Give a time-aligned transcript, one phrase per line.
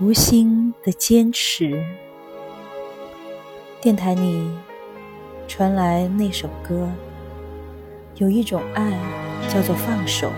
[0.00, 1.84] 无心的坚持。
[3.80, 4.48] 电台里
[5.48, 6.88] 传来那首歌，
[8.14, 8.92] 有一种爱
[9.48, 10.30] 叫做放手。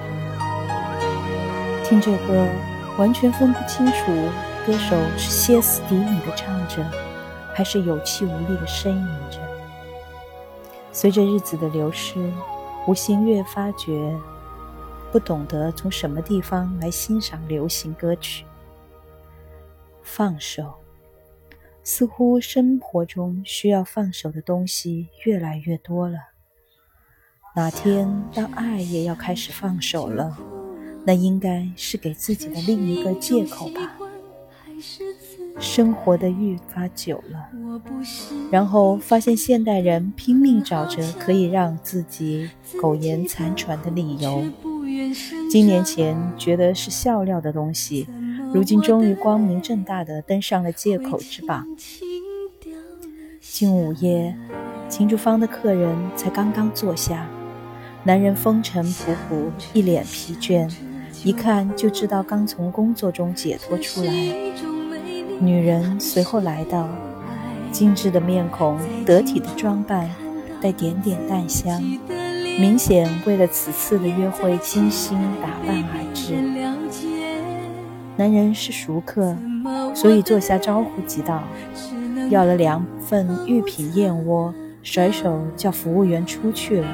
[1.85, 2.49] 听这歌，
[2.97, 4.11] 完全分不清楚
[4.67, 6.83] 歌手是歇斯底里的唱着，
[7.53, 9.39] 还是有气无力的呻吟着。
[10.91, 12.33] 随着日子的流逝，
[12.87, 14.19] 吴昕越发觉
[15.13, 18.47] 不懂得从什么地方来欣赏流行歌曲。
[20.13, 20.75] 放手，
[21.85, 26.19] 似乎生活中需要放手的东西越来越多了。
[27.55, 30.37] 哪天当爱也要开始放手了，
[31.05, 33.97] 那应该是给自己的另一个借口吧。
[35.61, 37.49] 生活的愈发久了，
[38.51, 44.43] 然后发现现代人拼命找着可以让自己苟延残喘的理由。
[45.49, 48.09] 几年前觉得是笑料的东西。
[48.53, 51.67] 如今终于光明正大的登上了借口之榜。
[53.41, 54.35] 近午夜，
[54.89, 57.29] 秦竹坊的客人才刚刚坐下，
[58.05, 60.73] 男人风尘仆仆，一脸疲倦，
[61.23, 64.13] 一看就知道刚从工作中解脱出来。
[65.39, 66.89] 女人随后来到，
[67.71, 70.11] 精致的面孔，得体的装扮，
[70.61, 71.81] 带点点淡香，
[72.59, 76.70] 明显为了此次的约会精心打扮而至。
[78.21, 79.35] 男人是熟客，
[79.95, 81.43] 所以坐下招呼即道，
[82.29, 86.87] 要了两份御品燕窝，甩手叫服务员出去了。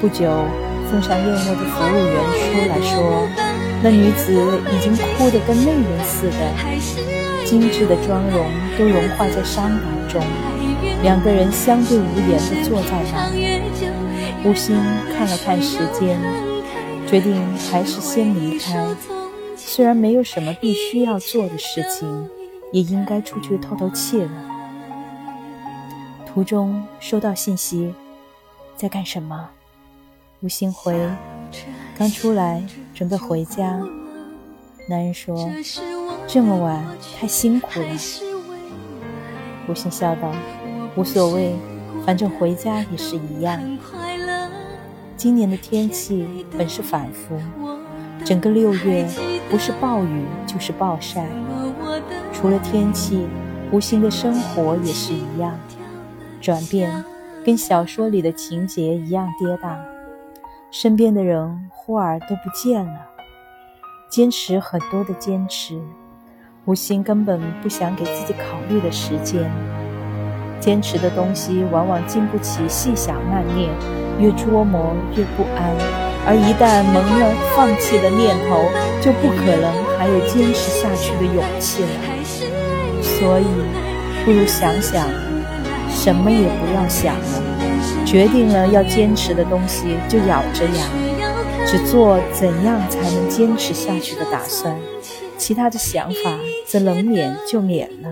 [0.00, 0.24] 不久，
[0.90, 3.28] 送上燕窝的服务员出来说，
[3.82, 4.32] 那女子
[4.74, 8.46] 已经哭得跟泪人似的，精致的妆容
[8.78, 10.22] 都融化在伤感中。
[11.02, 13.60] 两个人相对无言地坐在那里。
[14.42, 14.74] 吴昕
[15.14, 16.18] 看了看时间，
[17.06, 17.36] 决定
[17.70, 18.86] 还是先离开。
[19.76, 22.30] 虽然没有什么必须要做的事情，
[22.70, 24.30] 也应该出去透透气了。
[26.24, 27.92] 途中收到信息，
[28.76, 29.50] 在干什么？
[30.42, 30.96] 吴昕回：
[31.98, 32.64] 刚出来，
[32.94, 33.80] 准备回家。
[34.88, 35.50] 男人说：
[36.28, 36.80] 这么晚，
[37.18, 37.88] 太辛苦了。
[39.68, 40.32] 吴昕笑道：
[40.94, 41.52] 无所谓，
[42.06, 43.60] 反正回家也是一样。
[45.16, 47.36] 今年的天气本是反复。
[48.24, 49.06] 整个六月，
[49.50, 51.26] 不是暴雨就是暴晒。
[52.32, 53.26] 除了天气，
[53.70, 55.52] 无形的生活也是一样，
[56.40, 57.04] 转变，
[57.44, 59.76] 跟小说里的情节一样跌宕。
[60.70, 63.00] 身边的人忽而都不见了，
[64.08, 65.78] 坚持很多的坚持，
[66.64, 69.50] 无心根本不想给自己考虑的时间。
[70.60, 73.68] 坚持的东西往往经不起细想慢念，
[74.18, 76.13] 越琢磨越不安。
[76.26, 78.64] 而一旦萌了放弃的念头，
[79.00, 81.88] 就不可能还有坚持下去的勇气了。
[83.02, 83.44] 所以，
[84.24, 85.06] 不如想想，
[85.90, 87.42] 什么也不要想了。
[88.06, 90.86] 决定了要坚持的东西，就咬着牙，
[91.66, 94.76] 只做怎样才能坚持下去的打算。
[95.36, 98.08] 其他的想法，则能免就免了。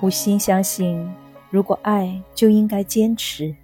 [0.00, 1.12] 无心相信，
[1.50, 3.54] 如果爱，就应该坚持。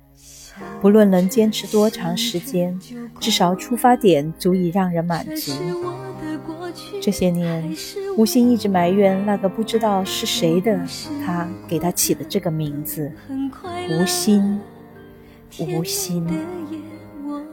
[0.81, 2.79] 不论能坚持多长时间，
[3.19, 5.53] 至少出发点足以让人满足。
[7.01, 7.75] 这些年，
[8.17, 10.79] 吴昕一直埋怨那个不知道是谁的
[11.25, 13.11] 他给他起的这个名字——
[13.91, 14.61] 吴昕。
[15.59, 16.27] 吴昕，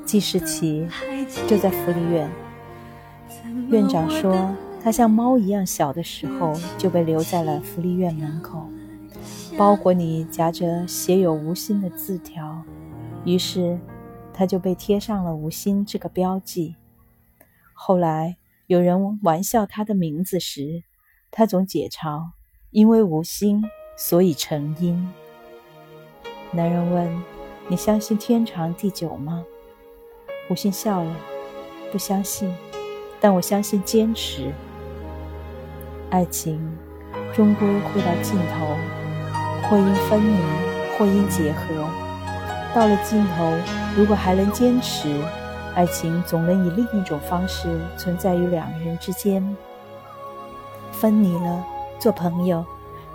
[0.03, 0.87] 记事起
[1.47, 2.29] 就在福利院。
[3.69, 8.67] 院长说，他像猫一样小的时候就被留在了福利院门口，
[9.57, 12.61] 包裹里夹着写有吴昕的字条。
[13.25, 13.79] 于是，
[14.33, 16.75] 他就被贴上了“无心”这个标记。
[17.73, 20.83] 后来有人玩笑他的名字时，
[21.31, 22.31] 他总解嘲
[22.71, 23.63] ：“因为无心，
[23.97, 25.09] 所以成因。”
[26.51, 27.23] 男人问
[27.69, 29.45] ：“你相信天长地久吗？”
[30.49, 31.15] 无心笑了
[31.93, 32.53] ：“不相信，
[33.21, 34.51] 但我相信坚持。
[36.09, 36.77] 爱情
[37.33, 38.67] 终归会到尽头，
[39.69, 40.41] 或因分离，
[40.97, 41.87] 或因结合。”
[42.73, 43.53] 到了尽头，
[43.95, 45.21] 如果还能坚持，
[45.75, 49.55] 爱情总能以另一种方式存在于两人之间。
[50.91, 51.63] 分离了，
[51.99, 52.63] 做朋友；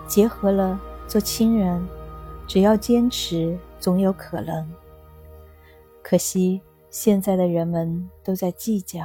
[0.07, 0.79] 结合了，
[1.09, 1.85] 做亲人。
[2.47, 4.73] 只要坚持，总有可能。
[6.03, 9.01] 可惜现在的人们都在计较，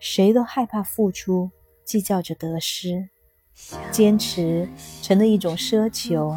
[0.00, 1.50] 谁都害怕付出，
[1.84, 3.08] 计较着得失，
[3.92, 4.68] 坚持
[5.02, 6.36] 成了一种奢求，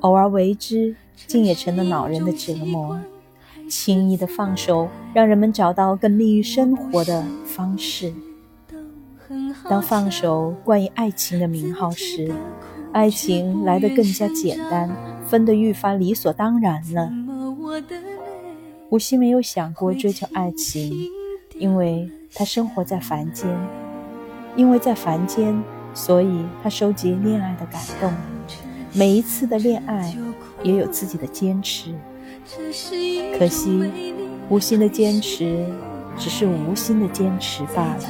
[0.00, 0.94] 偶尔为之。
[1.26, 2.98] 竟也成了恼人的折磨。
[3.68, 8.14] 轻易的放手，让人们找到更利于生活的方式。
[9.68, 12.32] 当放手关于爱情的名号时，
[12.92, 14.90] 爱情来得更加简单，
[15.26, 17.10] 分得愈发理所当然了。
[18.88, 20.96] 吴昕没有想过追求爱情，
[21.58, 23.46] 因为他生活在凡间，
[24.56, 25.62] 因为在凡间，
[25.92, 28.10] 所以他收集恋爱的感动。
[28.98, 30.12] 每一次的恋爱
[30.64, 31.94] 也有自己的坚持，
[33.38, 34.12] 可惜
[34.48, 35.64] 无心的坚持
[36.18, 38.00] 只是无心的坚持罢了。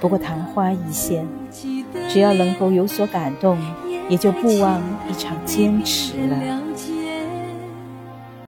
[0.00, 1.24] 不过昙花一现，
[2.08, 3.56] 只要能够有所感动，
[4.08, 6.60] 也就不枉一场坚持了。